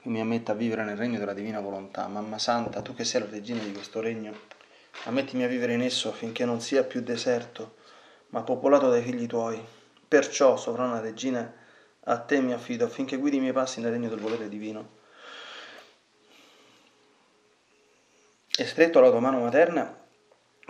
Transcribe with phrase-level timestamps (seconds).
[0.00, 2.06] che mi ammetta a vivere nel regno della divina volontà.
[2.06, 4.32] Mamma Santa, tu che sei la regina di questo regno,
[5.04, 7.76] ammettimi a vivere in esso affinché non sia più deserto,
[8.28, 9.60] ma popolato dai figli tuoi.
[10.06, 11.52] Perciò, sovrana regina,
[12.04, 14.96] a te mi affido affinché guidi i miei passi nel regno del volere divino.
[18.56, 19.96] E stretto alla tua mano materna,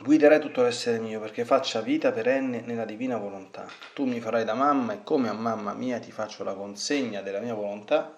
[0.02, 3.66] guiderai tutto l'essere mio perché faccia vita perenne nella divina volontà.
[3.92, 7.40] Tu mi farai da mamma e come a mamma mia ti faccio la consegna della
[7.40, 8.17] mia volontà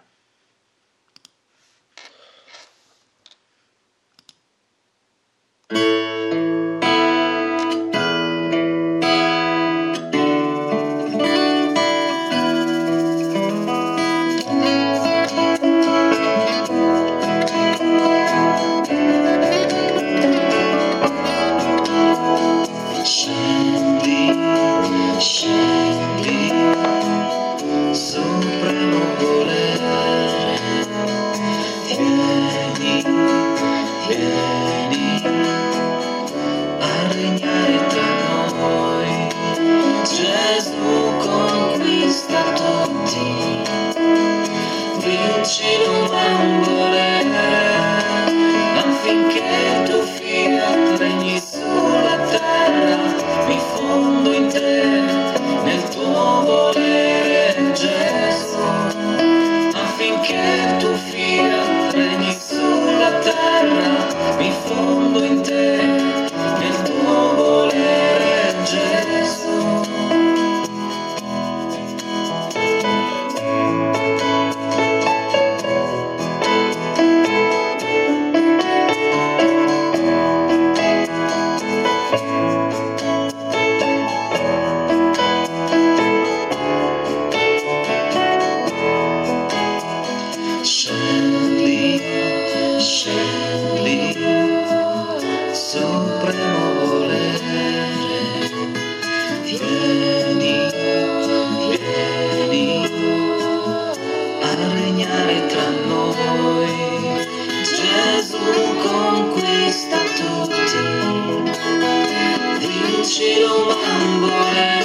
[113.21, 114.81] C'è l'uomo a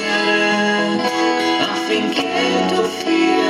[1.73, 3.46] affinché tu fia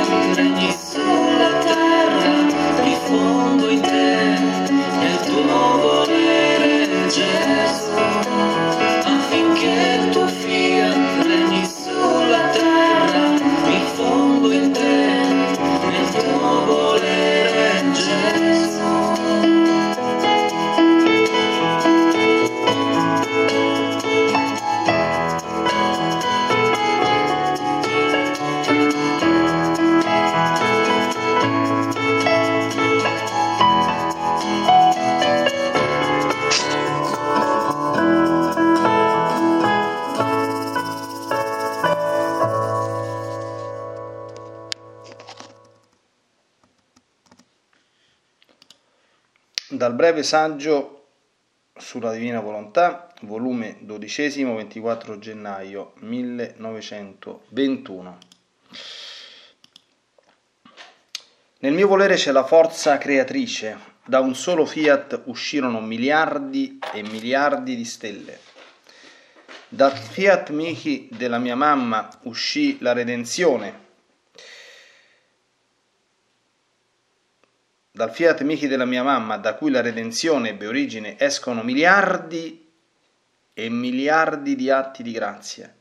[50.17, 51.09] breve saggio
[51.75, 58.17] sulla Divina Volontà, volume dodicesimo, 24 gennaio 1921.
[61.59, 67.75] Nel mio volere c'è la forza creatrice, da un solo fiat uscirono miliardi e miliardi
[67.75, 68.39] di stelle.
[69.69, 73.85] Dal fiat mihi della mia mamma uscì la redenzione
[77.97, 82.69] Dal fiat michi della mia mamma, da cui la redenzione ebbe origine, escono miliardi
[83.51, 85.73] e miliardi di atti di grazia.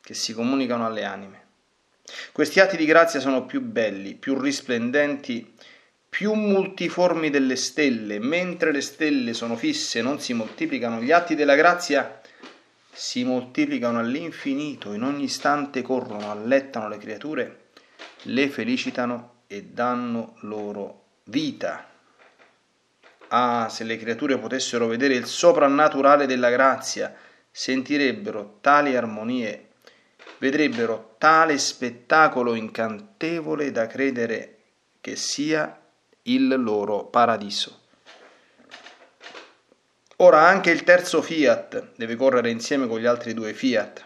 [0.00, 1.46] che si comunicano alle anime.
[2.32, 5.52] Questi atti di grazia sono più belli, più risplendenti,
[6.08, 11.34] più multiformi delle stelle, mentre le stelle sono fisse e non si moltiplicano, gli atti
[11.34, 12.18] della grazia
[12.90, 17.64] si moltiplicano all'infinito, in ogni istante corrono, allettano le creature,
[18.22, 21.88] le felicitano e danno loro vita.
[23.28, 27.14] Ah, se le creature potessero vedere il soprannaturale della grazia,
[27.50, 29.70] sentirebbero tali armonie,
[30.38, 34.58] vedrebbero tale spettacolo incantevole da credere
[35.00, 35.80] che sia
[36.22, 37.80] il loro paradiso.
[40.16, 44.04] Ora anche il terzo fiat deve correre insieme con gli altri due fiat,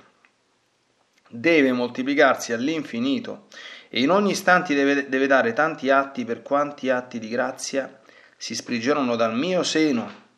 [1.28, 3.46] deve moltiplicarsi all'infinito
[3.92, 8.00] e in ogni istante deve, deve dare tanti atti per quanti atti di grazia
[8.36, 10.28] si sprigionano dal mio seno,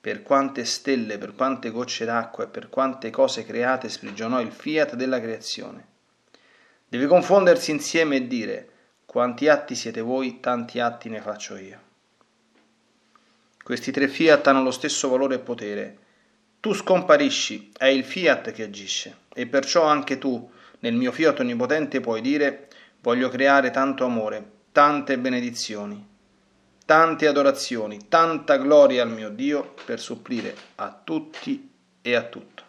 [0.00, 4.94] per quante stelle, per quante gocce d'acqua e per quante cose create sprigionò il fiat
[4.96, 5.86] della creazione.
[6.88, 8.68] Deve confondersi insieme e dire,
[9.04, 11.80] quanti atti siete voi, tanti atti ne faccio io.
[13.62, 15.98] Questi tre fiat hanno lo stesso valore e potere.
[16.60, 22.00] Tu scomparisci, è il fiat che agisce, e perciò anche tu, nel mio fiat onnipotente,
[22.00, 22.63] puoi dire,
[23.04, 26.12] voglio creare tanto amore, tante benedizioni
[26.84, 31.70] tante adorazioni, tanta gloria al mio Dio per supplire a tutti
[32.02, 32.62] e a tutto.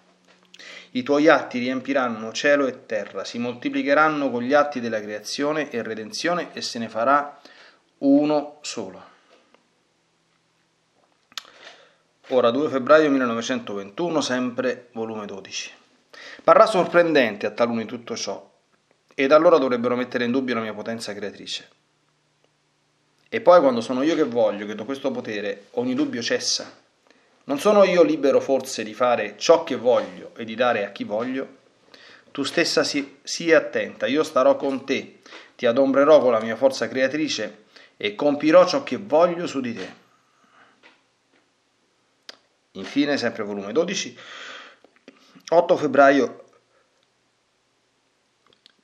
[0.91, 5.83] I tuoi atti riempiranno cielo e terra, si moltiplicheranno con gli atti della creazione e
[5.83, 7.37] redenzione e se ne farà
[7.99, 9.13] uno solo.
[12.29, 15.71] Ora 2 febbraio 1921, sempre volume 12.
[16.43, 18.49] Parrà sorprendente a taluni tutto ciò,
[19.15, 21.69] ed allora dovrebbero mettere in dubbio la mia potenza creatrice.
[23.29, 26.83] E poi quando sono io che voglio, che do questo potere, ogni dubbio cessa.
[27.45, 31.03] Non sono io libero forse di fare ciò che voglio e di dare a chi
[31.03, 31.63] voglio?
[32.31, 35.19] Tu stessa sii si attenta, io starò con te,
[35.55, 37.63] ti adombrerò con la mia forza creatrice
[37.97, 40.03] e compirò ciò che voglio su di te.
[42.71, 44.17] Infine, sempre volume 12,
[45.49, 46.44] 8 febbraio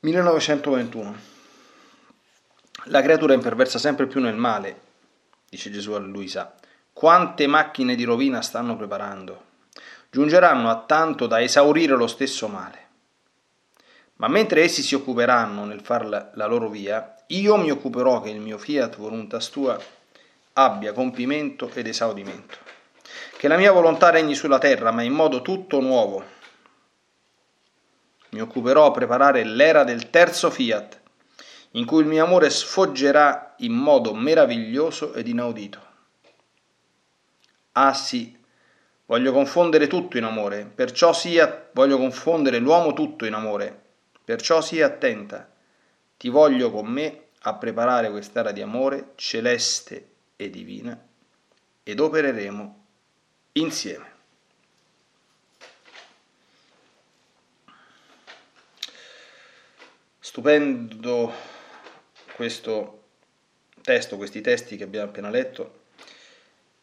[0.03, 1.15] 1921.
[2.85, 4.79] La creatura imperversa sempre più nel male,
[5.47, 6.55] dice Gesù a Luisa.
[6.91, 9.43] Quante macchine di rovina stanno preparando?
[10.09, 12.87] Giungeranno a tanto da esaurire lo stesso male.
[14.15, 18.39] Ma mentre essi si occuperanno nel far la, loro via, io mi occuperò che il
[18.39, 19.79] mio fiat voluntas tua
[20.53, 22.57] abbia compimento ed esaudimento.
[23.37, 26.39] Che la mia volontà regni sulla terra, ma in modo tutto nuovo.
[28.31, 30.99] Mi occuperò a preparare l'era del terzo fiat,
[31.71, 35.89] in cui il mio amore sfoggerà in modo meraviglioso ed inaudito.
[37.73, 38.37] Ah sì,
[39.05, 43.79] voglio confondere tutto in amore, perciò sia, voglio confondere l'uomo tutto in amore,
[44.23, 45.49] perciò sia attenta,
[46.17, 50.97] ti voglio con me a preparare quest'era di amore celeste e divina
[51.83, 52.85] ed opereremo
[53.53, 54.10] insieme.
[60.31, 61.33] Stupendo
[62.35, 63.03] questo
[63.81, 65.81] testo, questi testi che abbiamo appena letto,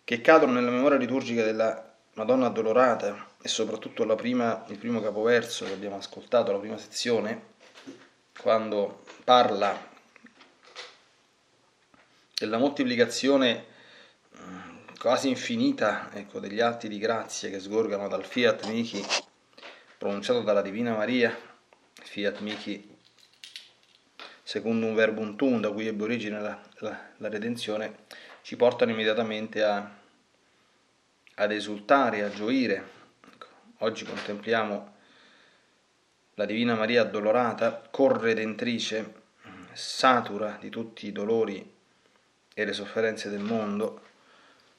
[0.05, 5.73] che cadono nella memoria liturgica della Madonna Addolorata e soprattutto prima, il primo capoverso che
[5.73, 7.55] abbiamo ascoltato, la prima sezione,
[8.39, 9.75] quando parla
[12.35, 13.65] della moltiplicazione
[14.39, 14.69] mm,
[15.01, 19.03] quasi infinita ecco, degli atti di grazia che sgorgano dal Fiat Michi
[19.97, 21.35] pronunciato dalla Divina Maria,
[21.95, 22.97] Fiat Michi
[24.49, 28.07] secondo un verbo un da cui ebbe origine la, la, la redenzione,
[28.41, 29.95] ci portano immediatamente a,
[31.35, 32.91] ad esultare, a gioire.
[33.31, 33.47] Ecco,
[33.81, 34.95] oggi contempliamo
[36.33, 39.17] la Divina Maria addolorata, corredentrice,
[39.75, 41.75] satura di tutti i dolori
[42.55, 44.01] e le sofferenze del mondo,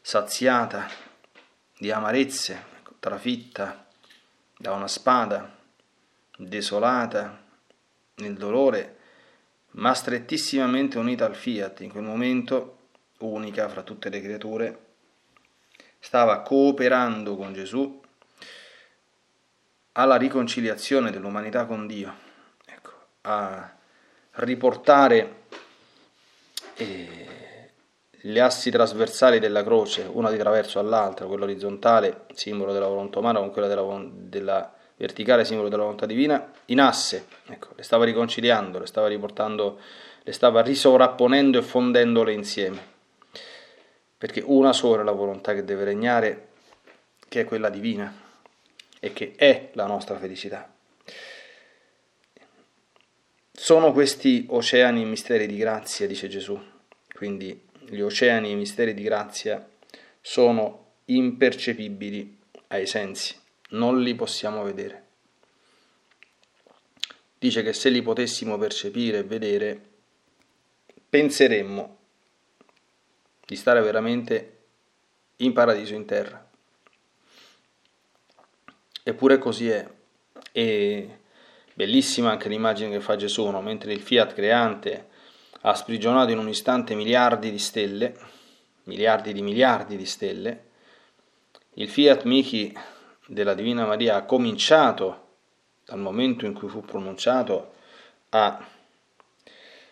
[0.01, 0.89] saziata
[1.77, 3.85] di amarezze, ecco, trafitta
[4.57, 5.55] da una spada,
[6.37, 7.39] desolata
[8.15, 8.97] nel dolore
[9.71, 12.77] ma strettissimamente unita al fiat, in quel momento,
[13.19, 14.79] unica fra tutte le creature,
[15.99, 18.01] stava cooperando con Gesù
[19.93, 22.13] alla riconciliazione dell'umanità con Dio,
[22.65, 23.75] ecco, a
[24.31, 25.43] riportare
[26.75, 27.29] eh,
[28.11, 33.39] le assi trasversali della croce, una di traverso all'altra, quella orizzontale, simbolo della volontà umana,
[33.39, 38.79] con quella della, della verticale simbolo della volontà divina, in asse, ecco, le stava riconciliando,
[38.79, 39.79] le stava riportando,
[40.21, 42.97] le stava risovrapponendo e fondendole insieme.
[44.17, 46.47] Perché una sola è la volontà che deve regnare,
[47.29, 48.13] che è quella divina
[48.99, 50.69] e che è la nostra felicità.
[53.51, 56.59] sono questi oceani misteri di grazia, dice Gesù.
[57.13, 59.67] Quindi gli oceani e misteri di grazia
[60.21, 62.37] sono impercepibili
[62.67, 63.38] ai sensi,
[63.69, 65.07] non li possiamo vedere.
[67.37, 69.81] Dice che se li potessimo percepire e vedere,
[71.09, 71.97] penseremmo
[73.45, 74.57] di stare veramente
[75.37, 76.47] in paradiso in terra.
[79.03, 79.87] Eppure così è.
[80.51, 81.19] E
[81.73, 83.61] bellissima anche l'immagine che fa Gesù, no?
[83.61, 85.07] mentre il fiat creante
[85.61, 88.17] ha sprigionato in un istante miliardi di stelle,
[88.83, 90.67] miliardi di miliardi di stelle,
[91.75, 92.77] il fiat Michi
[93.29, 95.27] della Divina Maria ha cominciato
[95.85, 97.73] dal momento in cui fu pronunciato
[98.29, 98.67] a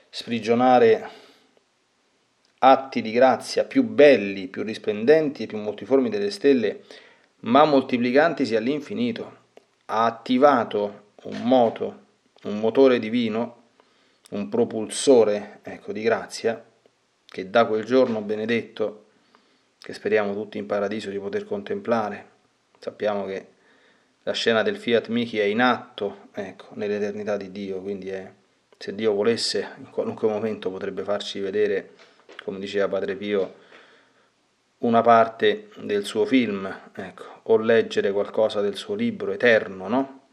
[0.10, 1.10] sprigionare
[2.60, 6.84] atti di grazia più belli, più risplendenti e più multiformi delle stelle,
[7.41, 9.46] ma moltiplicantisi all'infinito.
[9.86, 12.06] Ha attivato un moto,
[12.44, 13.65] un motore divino,
[14.32, 16.65] un propulsore ecco, di grazia,
[17.24, 19.06] che da quel giorno benedetto,
[19.77, 22.37] che speriamo tutti in paradiso di poter contemplare,
[22.79, 23.48] sappiamo che
[24.24, 28.29] la scena del Fiat Michi è in atto ecco, nell'eternità di Dio, quindi è,
[28.77, 31.91] se Dio volesse in qualunque momento potrebbe farci vedere,
[32.43, 33.65] come diceva Padre Pio,
[34.79, 40.27] una parte del suo film, ecco, o leggere qualcosa del suo libro eterno, no?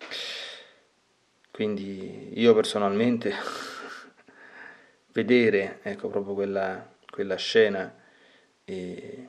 [1.53, 3.33] Quindi io personalmente
[5.13, 7.95] vedere ecco, proprio quella, quella scena,
[8.65, 9.29] e,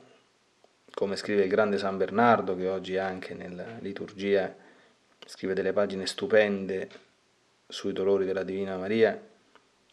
[0.96, 4.56] come scrive il grande San Bernardo, che oggi anche nella liturgia
[5.26, 6.88] scrive delle pagine stupende
[7.68, 9.20] sui dolori della Divina Maria,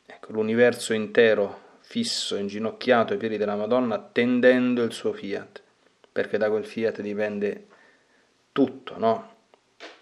[0.05, 5.61] ecco, l'universo intero fisso, inginocchiato ai piedi della Madonna, tendendo il suo fiat,
[6.09, 7.67] perché da quel fiat dipende
[8.53, 9.35] tutto, no?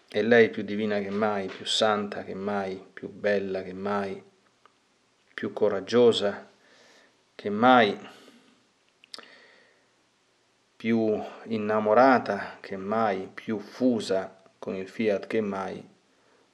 [0.08, 4.22] E lei più divina che mai, più santa che mai, più bella che mai,
[5.34, 6.48] più coraggiosa
[7.34, 7.98] che mai,
[10.82, 15.88] più innamorata che mai, più fusa con il fiat che mai,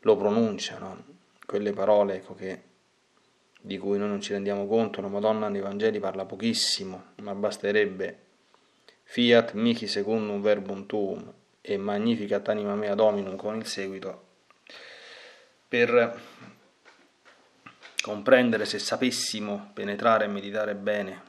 [0.01, 1.05] lo pronunciano.
[1.45, 2.61] Quelle parole ecco, che,
[3.61, 8.19] di cui noi non ci rendiamo conto, la Madonna nei Vangeli parla pochissimo, ma basterebbe
[9.03, 14.23] fiat mihi secundum verbum tuum, e Magnificat anima mea dominum con il seguito,
[15.69, 16.21] per
[18.01, 21.26] comprendere se sapessimo penetrare e meditare bene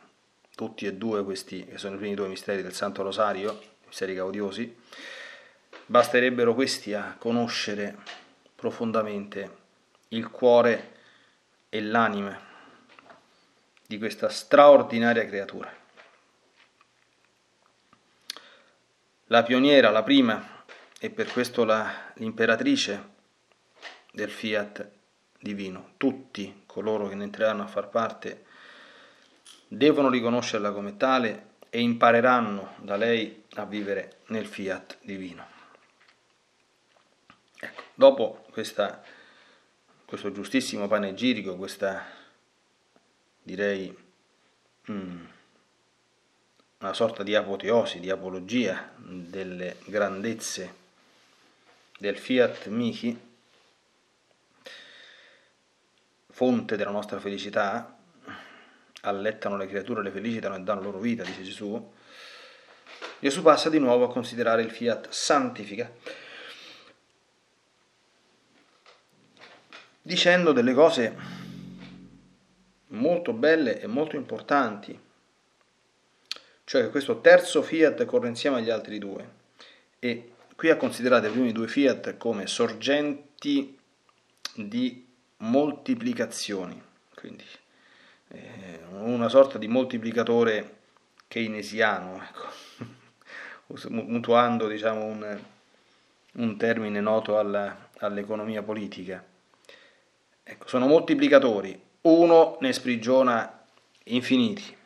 [0.59, 4.77] tutti e due questi, che sono i primi due misteri del Santo Rosario, misteri gaudiosi,
[5.87, 7.97] basterebbero questi a conoscere
[8.57, 9.57] profondamente
[10.09, 10.97] il cuore
[11.69, 12.37] e l'anima
[13.87, 15.79] di questa straordinaria creatura.
[19.31, 20.65] la pioniera, la prima,
[20.99, 23.17] e per questo la, l'imperatrice
[24.11, 24.91] del fiat
[25.38, 25.93] divino.
[25.97, 28.45] Tutti coloro che ne entreranno a far parte
[29.69, 35.47] devono riconoscerla come tale e impareranno da lei a vivere nel fiat divino.
[37.61, 39.03] Ecco, dopo questa,
[40.05, 42.05] questo giustissimo panegirico, questa
[43.43, 44.07] direi...
[44.91, 45.25] Mm,
[46.79, 50.75] una sorta di apoteosi, di apologia delle grandezze
[51.99, 53.19] del Fiat Michi,
[56.31, 57.98] fonte della nostra felicità,
[59.09, 61.93] allettano le creature, le felicitano e danno loro vita, dice Gesù,
[63.21, 65.91] Gesù passa di nuovo a considerare il Fiat santifica,
[70.03, 71.17] dicendo delle cose
[72.88, 74.99] molto belle e molto importanti.
[76.65, 79.37] Cioè che questo terzo fiat corre insieme agli altri due.
[79.99, 83.79] E qui ha considerato i primi due fiat come sorgenti
[84.55, 85.07] di
[85.38, 86.83] moltiplicazioni,
[87.15, 87.45] quindi
[89.01, 90.77] una sorta di moltiplicatore
[91.29, 93.87] keynesiano, ecco.
[93.91, 95.39] mutuando diciamo, un,
[96.33, 99.25] un, termine noto alla, all'economia politica.
[100.43, 103.65] Ecco, sono moltiplicatori, uno ne sprigiona
[104.05, 104.77] infiniti,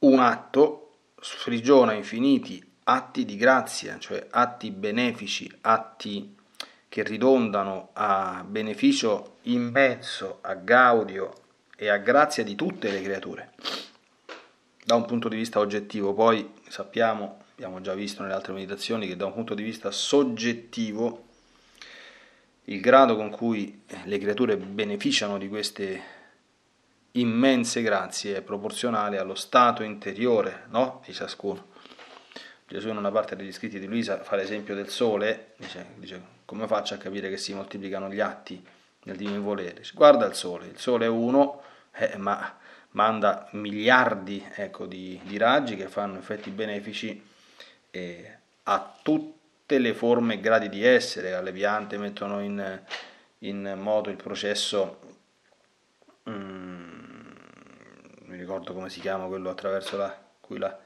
[0.00, 0.80] un atto
[1.20, 6.36] sprigiona infiniti atti di grazia, cioè atti benefici, atti
[6.94, 11.32] che ridondano a beneficio immenso, a gaudio
[11.76, 13.50] e a grazia di tutte le creature.
[14.84, 19.16] Da un punto di vista oggettivo, poi sappiamo, abbiamo già visto nelle altre meditazioni, che
[19.16, 21.24] da un punto di vista soggettivo
[22.66, 26.00] il grado con cui le creature beneficiano di queste
[27.10, 31.02] immense grazie proporzionale allo stato interiore no?
[31.04, 31.72] di ciascuno.
[32.68, 36.66] Gesù in una parte degli scritti di Luisa fa l'esempio del sole, dice, dice come
[36.66, 38.64] faccio a capire che si moltiplicano gli atti
[39.04, 39.82] nel divino volere?
[39.94, 42.58] Guarda il Sole, il Sole è uno, eh, ma
[42.90, 47.22] manda miliardi ecco, di, di, raggi che fanno effetti benefici
[47.90, 52.80] eh, a tutte le forme e gradi di essere, alle piante mettono in,
[53.38, 55.00] in moto il processo,
[56.28, 56.94] mm,
[58.26, 60.78] mi ricordo come si chiama quello attraverso la, cui la,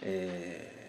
[0.00, 0.83] eh,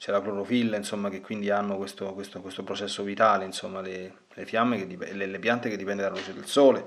[0.00, 4.46] c'è la clorofilla, insomma, che quindi hanno questo, questo, questo processo vitale, insomma, le, le,
[4.46, 6.86] fiamme che, le, le, piante che dipendono dalla luce del sole.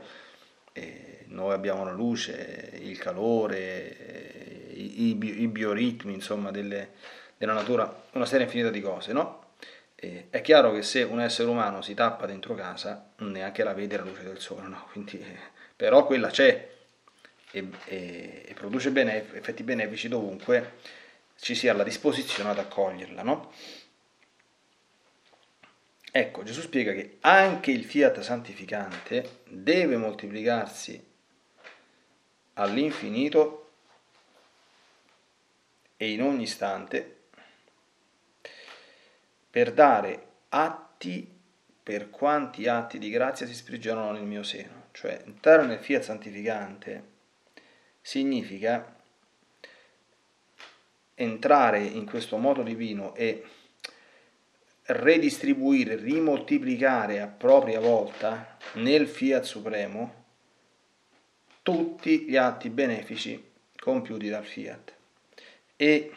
[0.74, 6.94] E noi abbiamo la luce, il calore, i, i, i bioritmi, insomma, delle,
[7.38, 9.52] della natura, una serie infinita di cose, no?
[9.94, 13.96] E è chiaro che se un essere umano si tappa dentro casa, neanche la vede
[13.96, 14.88] la luce del sole, no?
[14.92, 15.24] Quindi,
[15.76, 16.68] però quella c'è
[17.52, 21.02] e, e, e produce benef- effetti benefici dovunque
[21.44, 23.52] ci sia la disposizione ad accoglierla, no?
[26.10, 31.06] Ecco, Gesù spiega che anche il fiat santificante deve moltiplicarsi
[32.54, 33.72] all'infinito
[35.98, 37.24] e in ogni istante
[39.50, 41.30] per dare atti
[41.84, 44.86] per quanti atti di grazia si sprigionano nel mio seno.
[44.94, 47.12] Cioè, entrare nel fiat santificante
[48.00, 48.93] significa
[51.16, 53.44] entrare in questo modo divino e
[54.86, 60.22] redistribuire, rimoltiplicare a propria volta nel fiat supremo
[61.62, 64.94] tutti gli atti benefici compiuti dal fiat.
[65.76, 66.12] E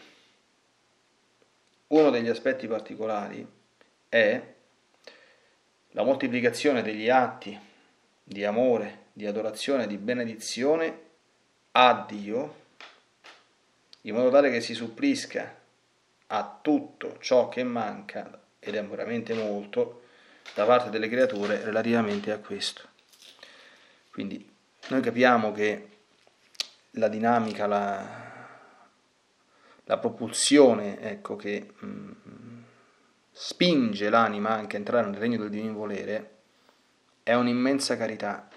[1.88, 3.46] uno degli aspetti particolari
[4.08, 4.54] è
[5.90, 7.58] la moltiplicazione degli atti
[8.22, 11.04] di amore, di adorazione, di benedizione
[11.72, 12.64] a Dio
[14.06, 15.54] in modo tale che si supplisca
[16.28, 20.02] a tutto ciò che manca, ed è veramente molto,
[20.54, 22.82] da parte delle creature relativamente a questo.
[24.10, 24.48] Quindi
[24.88, 25.88] noi capiamo che
[26.92, 28.48] la dinamica, la,
[29.85, 32.62] la propulsione ecco, che mh, mm,
[33.33, 36.35] spinge l'anima anche a entrare nel regno del divino volere
[37.24, 38.48] è un'immensa carità.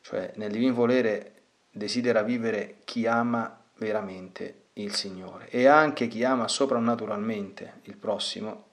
[0.00, 1.32] Cioè nel divino volere
[1.70, 8.72] desidera vivere chi ama veramente il Signore e anche chi ama soprannaturalmente il prossimo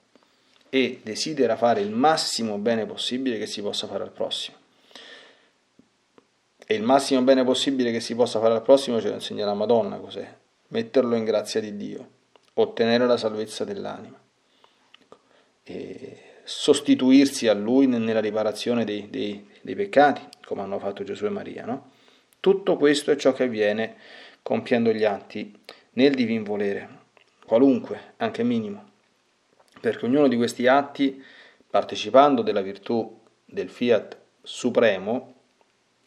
[0.68, 4.56] e desidera fare il massimo bene possibile che si possa fare al prossimo.
[6.64, 9.54] E il massimo bene possibile che si possa fare al prossimo ce lo insegna la
[9.54, 10.34] Madonna cos'è?
[10.68, 12.08] Metterlo in grazia di Dio,
[12.54, 14.18] ottenere la salvezza dell'anima
[15.64, 21.30] e sostituirsi a Lui nella riparazione dei, dei, dei peccati, come hanno fatto Gesù e
[21.30, 21.64] Maria.
[21.64, 21.90] No?
[22.40, 23.96] Tutto questo è ciò che avviene
[24.42, 25.56] compiendo gli atti
[25.92, 27.00] nel divin volere,
[27.46, 28.90] qualunque, anche minimo,
[29.80, 31.22] perché ognuno di questi atti,
[31.68, 35.34] partecipando della virtù del fiat supremo,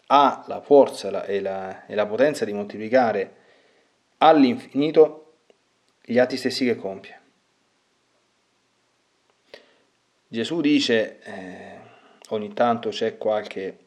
[0.08, 3.36] ha la forza e la, e la potenza di moltiplicare
[4.18, 5.34] all'infinito
[6.04, 7.22] gli atti stessi che compie.
[10.28, 11.80] Gesù dice, eh,
[12.30, 13.80] ogni tanto c'è qualche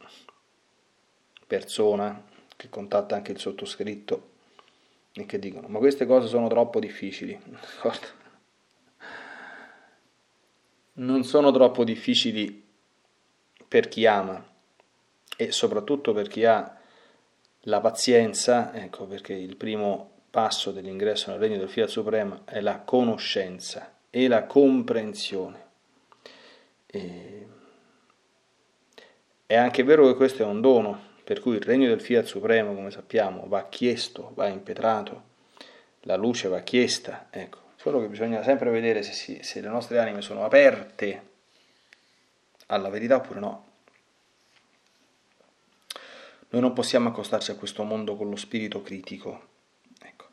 [1.46, 2.24] persona
[2.56, 4.36] che contatta anche il sottoscritto
[5.22, 7.38] e che dicono ma queste cose sono troppo difficili.
[10.98, 12.60] Non sono troppo difficili
[13.68, 14.44] per chi ama
[15.36, 16.76] e soprattutto per chi ha
[17.62, 22.80] la pazienza, ecco perché il primo passo dell'ingresso nel regno del Fiat Supremo è la
[22.80, 25.66] conoscenza e la comprensione.
[26.86, 27.46] E...
[29.46, 32.74] È anche vero che questo è un dono, per cui il regno del Fiat Supremo,
[32.74, 35.24] come sappiamo, va chiesto, va impetrato,
[36.04, 39.98] la luce va chiesta, ecco, solo che bisogna sempre vedere se, si, se le nostre
[39.98, 41.22] anime sono aperte
[42.68, 43.66] alla verità oppure no.
[46.48, 49.48] Noi non possiamo accostarci a questo mondo con lo spirito critico,
[50.00, 50.28] ecco,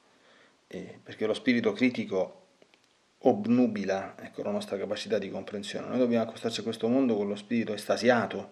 [0.68, 2.44] eh, perché lo spirito critico
[3.18, 5.90] obnubila ecco, la nostra capacità di comprensione.
[5.90, 8.52] Noi dobbiamo accostarci a questo mondo con lo spirito estasiato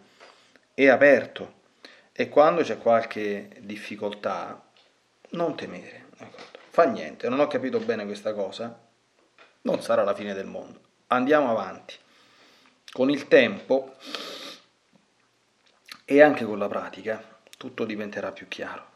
[0.73, 1.61] e aperto
[2.13, 4.63] e quando c'è qualche difficoltà,
[5.29, 6.05] non temere.
[6.69, 8.79] Fa niente, non ho capito bene questa cosa,
[9.61, 10.79] non sarà la fine del mondo.
[11.07, 11.95] Andiamo avanti.
[12.91, 13.95] Con il tempo
[16.05, 18.91] e anche con la pratica tutto diventerà più chiaro.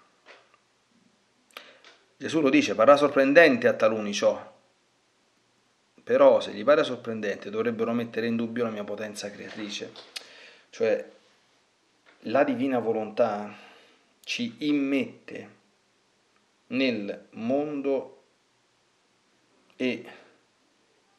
[2.17, 4.55] Gesù lo dice, parrà sorprendente a taluni ciò,
[6.03, 9.91] però se gli pare sorprendente dovrebbero mettere in dubbio la mia potenza creatrice.
[10.69, 11.16] Cioè
[12.21, 13.55] la divina volontà
[14.23, 15.55] ci immette
[16.67, 18.23] nel mondo
[19.75, 20.05] e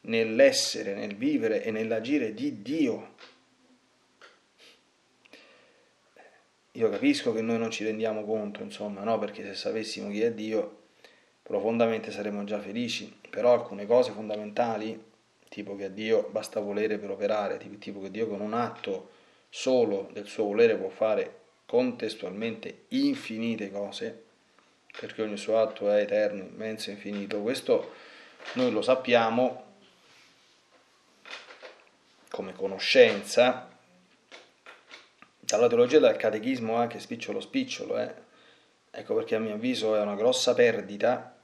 [0.03, 3.15] nell'essere, nel vivere e nell'agire di Dio.
[6.73, 9.19] Io capisco che noi non ci rendiamo conto, insomma, no?
[9.19, 10.83] Perché se sapessimo chi è Dio,
[11.43, 15.03] profondamente saremmo già felici, però alcune cose fondamentali,
[15.49, 19.17] tipo che a Dio basta volere per operare, tipo che Dio con un atto
[19.49, 24.25] solo del suo volere può fare contestualmente infinite cose,
[24.99, 27.41] perché ogni suo atto è eterno, immenso, infinito.
[27.41, 27.93] Questo
[28.55, 29.67] noi lo sappiamo
[32.31, 33.69] come conoscenza,
[35.41, 38.15] dalla teologia del catechismo anche spicciolo spicciolo, eh.
[38.91, 41.37] ecco perché a mio avviso è una grossa perdita.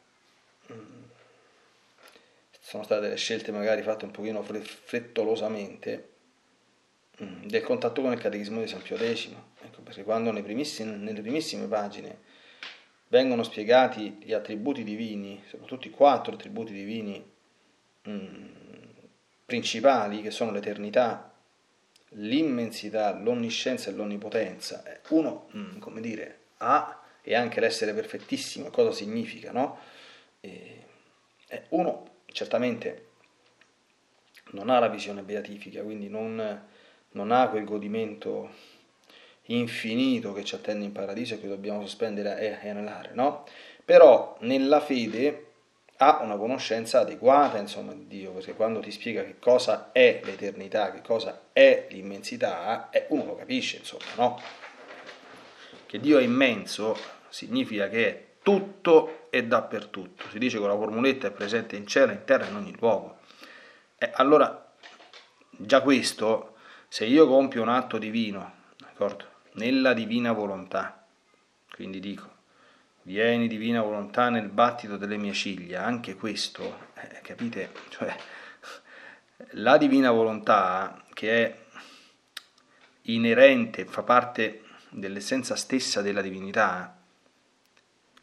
[2.61, 6.13] Sono state delle scelte magari fatte un pochino frettolosamente mm,
[7.16, 9.29] del contatto con il catechismo di San Pio X,
[9.62, 12.18] ecco perché quando nelle primissime pagine
[13.09, 17.24] vengono spiegati gli attributi divini, soprattutto i quattro attributi divini
[18.03, 18.46] mh, mm,
[19.46, 21.33] principali, che sono l'eternità,
[22.11, 24.83] l'immensità, l'onniscienza e l'onnipotenza.
[24.85, 29.79] Eh, uno, mh, mm, come dire, ha e anche l'essere perfettissimo, cosa significa, no?
[30.40, 30.83] E,
[31.70, 33.11] uno certamente
[34.50, 36.66] non ha la visione beatifica, quindi non,
[37.14, 38.50] non ha quel godimento
[39.48, 43.44] infinito che ci attende in paradiso e che dobbiamo sospendere e anelare, no?
[43.85, 45.46] Però nella fede
[45.98, 50.90] ha una conoscenza adeguata, insomma, di Dio, perché quando ti spiega che cosa è l'eternità,
[50.90, 54.40] che cosa è l'immensità, eh, uno lo capisce, insomma, no?
[55.87, 56.96] Che Dio è immenso
[57.29, 60.24] significa che è tutto e dappertutto.
[60.31, 63.18] Si dice che la formuletta è presente in cielo, in terra, in ogni luogo.
[63.96, 64.72] Eh, allora,
[65.50, 66.54] già questo,
[66.94, 69.24] se io compio un atto divino, d'accordo?
[69.54, 71.04] nella divina volontà.
[71.72, 72.30] Quindi dico,
[73.02, 77.72] vieni divina volontà nel battito delle mie ciglia, anche questo, eh, capite?
[77.88, 78.16] Cioè,
[79.54, 81.59] la divina volontà che è
[83.02, 86.96] inerente, fa parte dell'essenza stessa della divinità,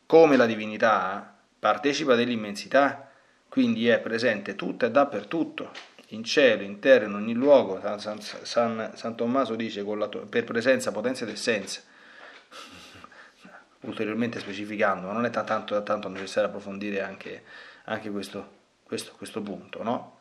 [0.05, 3.11] come la divinità partecipa dell'immensità,
[3.49, 8.21] quindi è presente tutta e dappertutto in cielo, in terra, in ogni luogo, San, San,
[8.21, 11.81] San, San Tommaso dice la, per presenza, potenza ed essenza,
[13.81, 17.43] ulteriormente specificando, ma non è tanto, tanto necessario approfondire anche,
[17.85, 20.19] anche questo, questo, questo punto, no?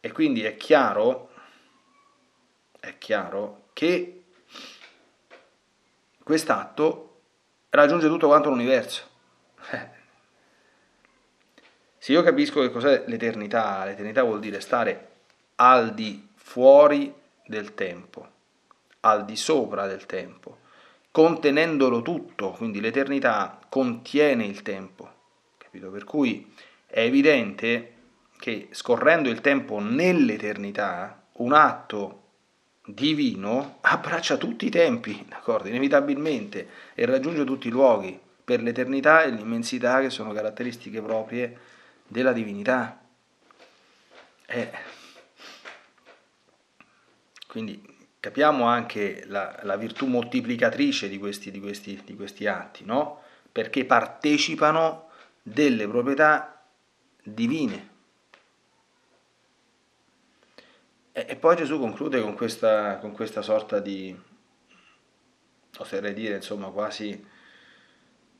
[0.00, 1.30] E quindi è chiaro,
[2.78, 4.24] è chiaro che
[6.22, 7.20] quest'atto
[7.70, 9.12] raggiunge tutto quanto l'universo.
[12.04, 15.08] Se io capisco che cos'è l'eternità, l'eternità vuol dire stare
[15.54, 17.10] al di fuori
[17.46, 18.28] del tempo,
[19.00, 20.58] al di sopra del tempo,
[21.10, 25.10] contenendolo tutto, quindi l'eternità contiene il tempo,
[25.56, 25.88] capito?
[25.88, 26.52] Per cui
[26.86, 27.92] è evidente
[28.36, 32.22] che scorrendo il tempo nell'eternità, un atto
[32.84, 35.68] divino abbraccia tutti i tempi, d'accordo?
[35.68, 41.72] Inevitabilmente e raggiunge tutti i luoghi per l'eternità e l'immensità che sono caratteristiche proprie
[42.06, 43.00] della divinità.
[44.46, 44.72] Eh.
[47.46, 53.22] Quindi capiamo anche la, la virtù moltiplicatrice di questi, di questi, di questi atti, no?
[53.52, 55.10] Perché partecipano
[55.42, 56.64] delle proprietà
[57.22, 57.90] divine.
[61.12, 64.18] E, e poi Gesù conclude con questa, con questa sorta di,
[65.78, 67.24] oserei dire, insomma, quasi,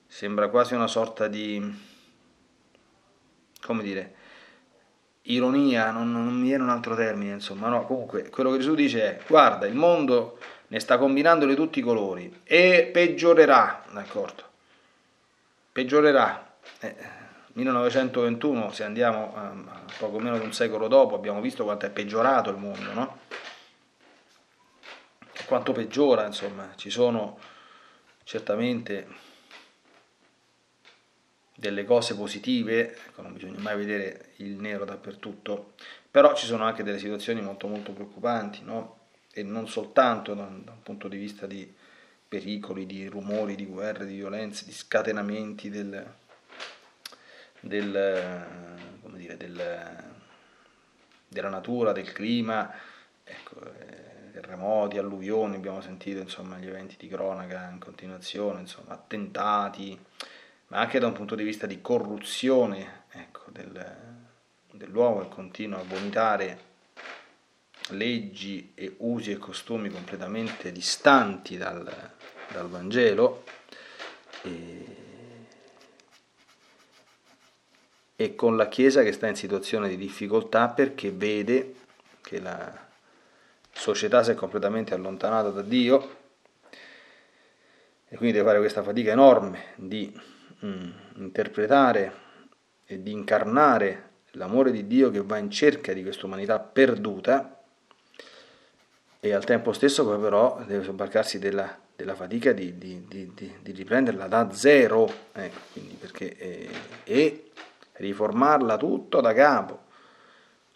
[0.06, 1.92] sembra quasi una sorta di
[3.64, 4.14] come dire,
[5.22, 9.02] ironia, non, non, mi viene un altro termine, insomma, no, comunque quello che Gesù dice
[9.02, 14.42] è, guarda, il mondo ne sta combinando di tutti i colori e peggiorerà, d'accordo?
[15.72, 16.52] Peggiorerà.
[16.80, 17.22] Eh,
[17.54, 22.50] 1921, se andiamo um, poco meno di un secolo dopo, abbiamo visto quanto è peggiorato
[22.50, 23.18] il mondo, no?
[25.46, 27.38] Quanto peggiora, insomma, ci sono
[28.24, 29.06] certamente
[31.54, 35.74] delle cose positive, ecco, non bisogna mai vedere il nero dappertutto,
[36.10, 39.02] però ci sono anche delle situazioni molto molto preoccupanti, no?
[39.32, 41.72] e non soltanto da, da un punto di vista di
[42.26, 46.12] pericoli, di rumori, di guerre, di violenze, di scatenamenti del,
[47.60, 48.46] del,
[49.12, 50.04] dire, del,
[51.28, 52.72] della natura, del clima,
[53.24, 59.98] ecco, eh, terremoti, alluvioni, abbiamo sentito insomma, gli eventi di cronaca in continuazione, insomma, attentati,
[60.74, 63.96] ma anche da un punto di vista di corruzione ecco, del,
[64.72, 66.72] dell'uomo che continua a vomitare
[67.90, 71.88] leggi e usi e costumi completamente distanti dal,
[72.50, 73.44] dal Vangelo.
[74.42, 75.02] E,
[78.16, 81.74] e con la Chiesa che sta in situazione di difficoltà perché vede
[82.20, 82.88] che la
[83.70, 86.22] società si è completamente allontanata da Dio
[88.08, 90.32] e quindi deve fare questa fatica enorme di
[90.64, 92.22] mm, interpretare
[92.84, 97.62] e di incarnare l'amore di Dio che va in cerca di questa umanità perduta
[99.20, 103.72] e al tempo stesso poi però deve sobbarcarsi della, della fatica di, di, di, di,
[103.72, 105.60] riprenderla da zero ecco,
[105.98, 106.70] perché, eh,
[107.04, 107.50] e
[107.92, 109.82] riformarla tutto da capo.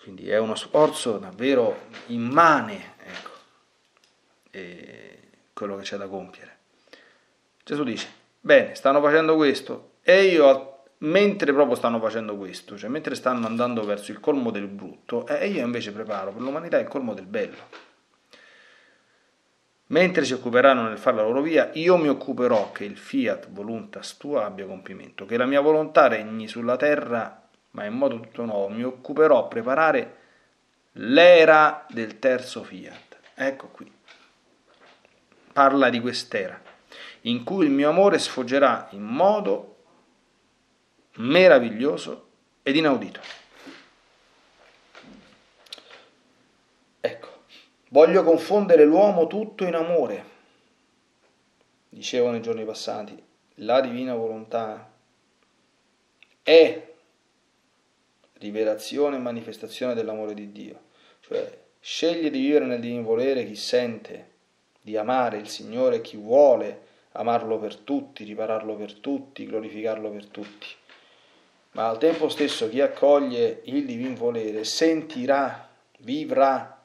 [0.01, 3.31] Quindi è uno sforzo davvero immane ecco,
[5.53, 6.57] quello che c'è da compiere.
[7.65, 8.09] Gesù dice,
[8.41, 13.85] bene, stanno facendo questo e io mentre proprio stanno facendo questo, cioè mentre stanno andando
[13.85, 17.87] verso il colmo del brutto, e io invece preparo per l'umanità il colmo del bello.
[19.91, 24.19] Mentre si occuperanno nel fare la loro via, io mi occuperò che il fiat voluntas
[24.19, 28.69] tua abbia compimento, che la mia volontà regni sulla terra, ma in modo tutto nuovo.
[28.69, 30.17] Mi occuperò a preparare
[30.93, 33.17] l'era del terzo fiat.
[33.35, 33.91] Ecco qui.
[35.55, 36.61] Parla di quest'era,
[37.23, 39.77] in cui il mio amore sfoggerà in modo
[41.15, 42.27] meraviglioso
[42.63, 43.21] ed inaudito.
[47.01, 47.29] Ecco,
[47.89, 50.25] voglio confondere l'uomo tutto in amore,
[51.89, 53.21] dicevo nei giorni passati,
[53.57, 54.91] la divina volontà
[56.43, 56.87] è
[58.35, 60.81] rivelazione e manifestazione dell'amore di Dio,
[61.21, 64.37] cioè sceglie di vivere nel divino volere chi sente
[64.81, 66.87] di amare il Signore chi vuole
[67.19, 70.67] amarlo per tutti, ripararlo per tutti, glorificarlo per tutti
[71.73, 76.83] ma al tempo stesso chi accoglie il divin volere sentirà, vivrà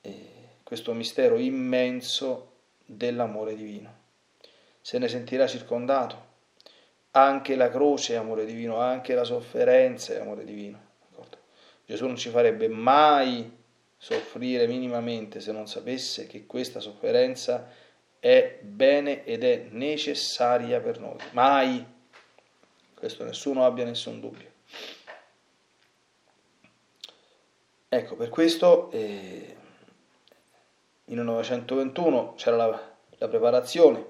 [0.00, 0.28] eh,
[0.62, 2.52] questo mistero immenso
[2.86, 3.96] dell'amore divino.
[4.80, 6.26] Se ne sentirà circondato.
[7.10, 10.86] Anche la croce è amore divino, anche la sofferenza è amore divino.
[11.84, 13.56] Gesù non ci farebbe mai
[13.96, 17.68] soffrire minimamente se non sapesse che questa sofferenza
[18.20, 21.16] è bene ed è necessaria per noi.
[21.32, 21.84] Mai
[22.94, 24.50] questo nessuno abbia nessun dubbio.
[27.88, 29.56] Ecco, per questo eh,
[31.04, 34.04] in 1921 c'era la, la, preparazione.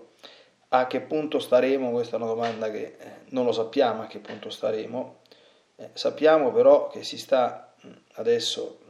[0.68, 1.90] A che punto staremo?
[1.90, 5.20] Questa è una domanda che eh, non lo sappiamo a che punto staremo.
[5.76, 7.74] Eh, sappiamo però che si sta
[8.14, 8.80] adesso,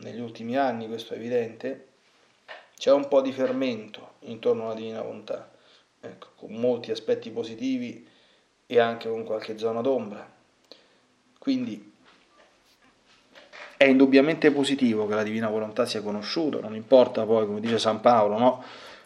[0.00, 1.93] negli ultimi anni, questo è evidente,
[2.76, 5.50] c'è un po' di fermento intorno alla divina volontà,
[6.00, 8.06] ecco, con molti aspetti positivi
[8.66, 10.32] e anche con qualche zona d'ombra.
[11.38, 11.92] Quindi
[13.76, 18.00] è indubbiamente positivo che la divina volontà sia conosciuta, non importa poi, come dice San
[18.00, 18.64] Paolo, no?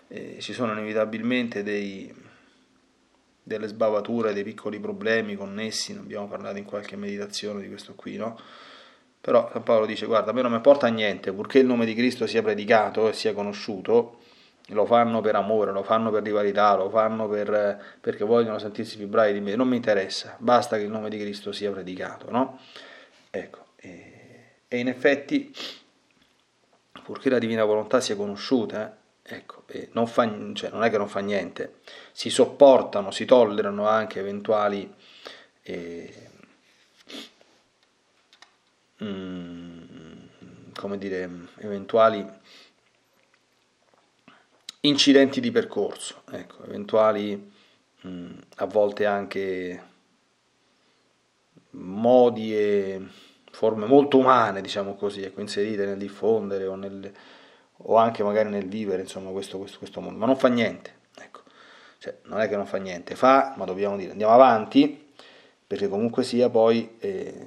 [0.08, 2.12] eh, ci sono inevitabilmente dei,
[3.42, 8.16] delle sbavature, dei piccoli problemi connessi, ne abbiamo parlato in qualche meditazione di questo qui,
[8.16, 8.38] no?
[9.20, 11.84] Però San Paolo dice, guarda, a me non mi porta a niente, purché il nome
[11.84, 14.18] di Cristo sia predicato e sia conosciuto,
[14.68, 19.08] lo fanno per amore, lo fanno per rivalità, lo fanno per, perché vogliono sentirsi più
[19.08, 22.60] bravi di me, non mi interessa, basta che il nome di Cristo sia predicato, no?
[23.30, 25.52] Ecco, e, e in effetti,
[27.02, 31.20] purché la divina volontà sia conosciuta, ecco, non, fa, cioè, non è che non fa
[31.20, 31.80] niente,
[32.12, 34.94] si sopportano, si tollerano anche eventuali...
[35.62, 36.27] Eh,
[38.98, 42.26] come dire, eventuali
[44.80, 47.50] incidenti di percorso, ecco, eventuali
[48.00, 49.82] mh, a volte anche
[51.70, 53.06] modi e
[53.50, 57.12] forme molto umane, diciamo così, ecco, inserite nel diffondere o, nel,
[57.78, 61.42] o, anche magari nel vivere insomma, questo, questo, questo mondo, ma non fa niente, ecco.
[61.98, 65.06] cioè, non è che non fa niente, fa, ma dobbiamo dire andiamo avanti,
[65.66, 67.46] perché comunque sia poi eh,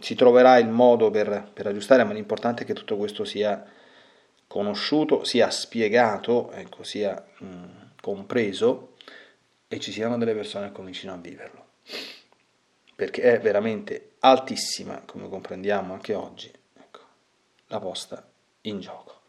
[0.00, 3.64] si troverà il modo per, per aggiustare, ma l'importante è che tutto questo sia
[4.46, 8.94] conosciuto, sia spiegato, ecco, sia mh, compreso
[9.68, 11.64] e ci siano delle persone che comincino a viverlo.
[12.96, 17.00] Perché è veramente altissima, come comprendiamo anche oggi, ecco,
[17.68, 18.28] la posta
[18.62, 19.20] in gioco.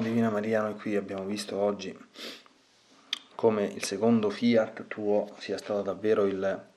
[0.00, 1.94] Oh Divina Maria, noi qui abbiamo visto oggi
[3.34, 6.68] come il secondo fiat tuo sia stato davvero il,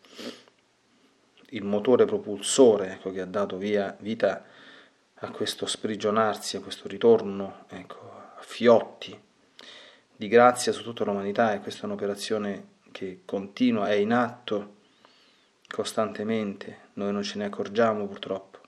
[1.51, 4.43] il motore propulsore ecco, che ha dato via, vita
[5.13, 9.17] a questo sprigionarsi, a questo ritorno ecco, a fiotti
[10.13, 11.53] di grazia su tutta l'umanità.
[11.53, 14.79] E questa è un'operazione che continua, è in atto
[15.65, 18.59] costantemente, noi non ce ne accorgiamo purtroppo.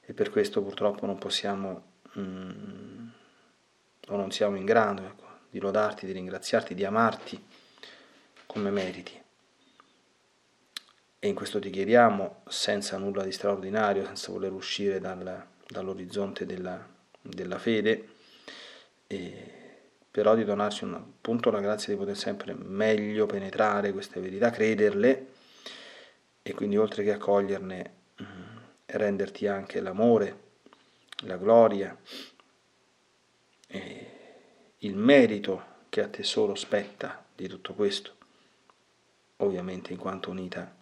[0.00, 1.82] E per questo purtroppo non possiamo
[2.18, 2.99] mm,
[4.10, 7.42] o non siamo in grado ecco, di lodarti, di ringraziarti, di amarti
[8.46, 9.18] come meriti.
[11.22, 16.86] E in questo ti chiediamo, senza nulla di straordinario, senza voler uscire dal, dall'orizzonte della,
[17.20, 18.08] della fede,
[20.10, 25.26] però di donarci un, appunto la grazia di poter sempre meglio penetrare queste verità, crederle
[26.42, 27.92] e quindi oltre che accoglierne
[28.22, 30.48] mm, renderti anche l'amore,
[31.24, 31.96] la gloria,
[34.82, 38.16] il merito che a te solo spetta di tutto questo,
[39.36, 40.74] ovviamente in quanto unita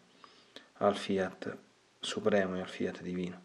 [0.79, 1.57] al fiat
[1.99, 3.43] supremo e al fiat divino.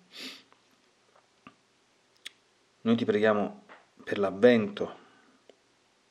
[2.81, 3.65] Noi ti preghiamo
[4.03, 4.99] per l'avvento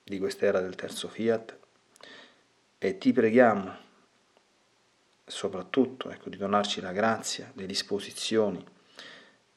[0.03, 1.59] di quest'era del terzo fiat
[2.79, 3.77] e ti preghiamo
[5.25, 8.65] soprattutto ecco, di donarci la grazia, le disposizioni,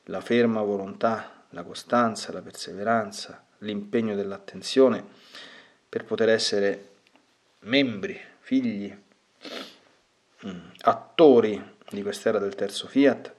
[0.03, 5.03] la ferma volontà, la costanza, la perseveranza, l'impegno dell'attenzione
[5.89, 6.89] per poter essere
[7.61, 8.95] membri, figli,
[10.45, 13.33] mm, attori di quest'era del terzo fiat,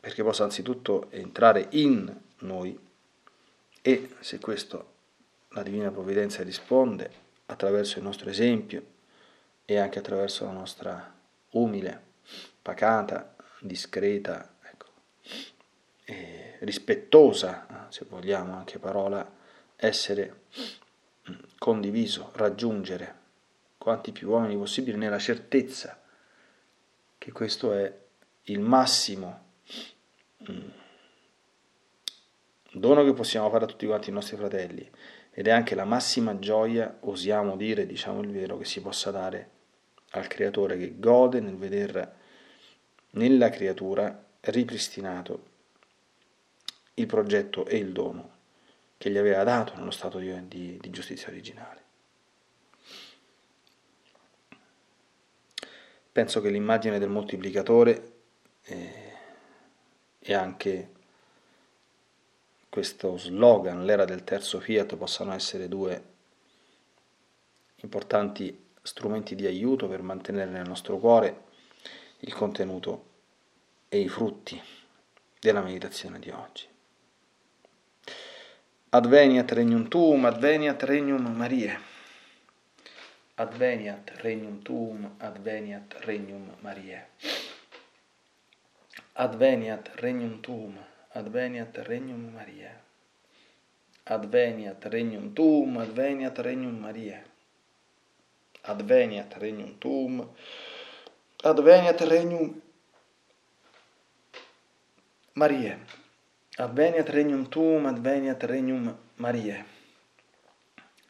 [0.00, 2.78] perché possa anzitutto entrare in noi
[3.80, 4.92] e, se questo
[5.50, 8.82] la Divina Provvidenza risponde, attraverso il nostro esempio
[9.64, 11.14] e anche attraverso la nostra
[11.50, 12.02] umile,
[12.60, 14.86] pacata, discreta, ecco,
[16.60, 19.30] rispettosa, se vogliamo anche parola,
[19.76, 20.42] essere
[21.30, 23.22] mm, condiviso, raggiungere
[23.78, 26.00] quanti più uomini possibile nella certezza
[27.18, 27.92] che questo è
[28.44, 29.42] il massimo
[30.50, 30.68] mm,
[32.72, 34.90] dono che possiamo fare a tutti quanti i nostri fratelli.
[35.36, 39.50] Ed è anche la massima gioia, osiamo dire, diciamo il vero, che si possa dare
[40.10, 42.22] al creatore che gode nel vedere
[43.10, 45.53] nella creatura ripristinato
[46.94, 48.32] il progetto e il dono
[48.96, 51.82] che gli aveva dato nello stato di, di, di giustizia originale.
[56.10, 58.12] Penso che l'immagine del moltiplicatore
[58.62, 59.12] eh,
[60.20, 60.92] e anche
[62.68, 66.12] questo slogan, l'era del terzo fiat, possano essere due
[67.82, 71.42] importanti strumenti di aiuto per mantenere nel nostro cuore
[72.20, 73.10] il contenuto
[73.88, 74.60] e i frutti
[75.40, 76.73] della meditazione di oggi.
[78.94, 81.74] Adveniat regnum tuum, adveniat regnum Mariae.
[83.34, 87.02] Adveniat regnum tuum, adveniat regnum Mariae.
[89.18, 90.78] Adveniat regnum tuum,
[91.10, 92.70] adveniat regnum Mariae.
[94.06, 97.18] Adveniat regnum tuum, adveniat regnum Mariae.
[98.62, 100.22] Adveniat regnum tuum,
[101.42, 102.62] adveniat regnum
[105.34, 106.03] Mariae.
[106.54, 109.64] Adveniat regnum tuum, adveniat regnum Mariae.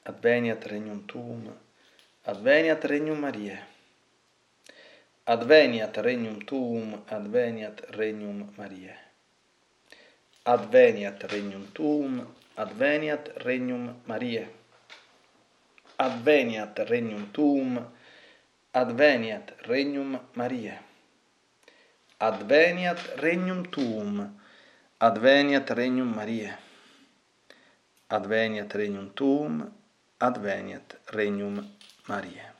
[0.09, 1.53] Adveniat regnum tuum,
[2.25, 3.61] adveniat regnum Mariae.
[5.29, 8.97] Adveniat regnum tuum, adveniat regnum Mariae.
[10.49, 12.25] Adveniat regnum tuum,
[12.57, 14.49] adveniat regnum Mariae.
[16.01, 17.85] Adveniat regnum tuum,
[18.73, 20.81] adveniat regnum Mariae.
[22.17, 24.44] Adveniat regnum tuum, adveniat regnum Mariae.
[24.97, 26.13] Adveniat regnum
[29.13, 29.73] tuum,
[30.19, 31.77] adveniat regnum
[32.07, 32.53] Mariae.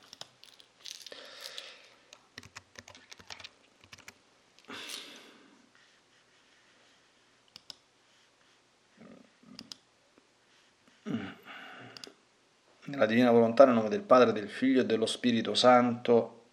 [12.87, 16.43] Nella divina volontà, nel nome del Padre, del Figlio e dello Spirito Santo.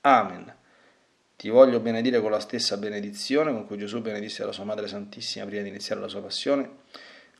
[0.00, 0.58] Amen.
[1.40, 5.46] Ti voglio benedire con la stessa benedizione con cui Gesù benedisse la sua Madre Santissima
[5.46, 6.68] prima di iniziare la sua passione.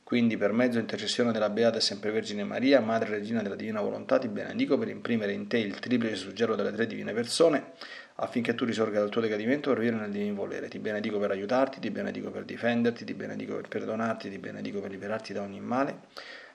[0.03, 4.19] Quindi, per mezzo intercessione della Beata e Sempre Vergine Maria, Madre Regina della Divina Volontà,
[4.19, 7.73] ti benedico per imprimere in te il triplice suggello delle tre divine persone,
[8.15, 10.69] affinché tu risorga dal tuo decadimento per vivere nel divino volere.
[10.69, 14.91] Ti benedico per aiutarti, ti benedico per difenderti, ti benedico per perdonarti, ti benedico per
[14.93, 16.05] liberarti da ogni male,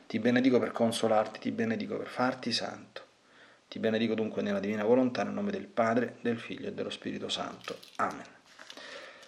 [0.08, 3.05] ti benedico per consolarti, ti benedico per farti santo.
[3.76, 7.28] Ti benedico dunque nella divina volontà, nel nome del Padre, del Figlio e dello Spirito
[7.28, 7.78] Santo.
[7.98, 8.24] Amen.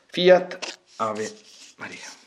[0.06, 1.30] Fiat Ave
[1.76, 2.27] Maria.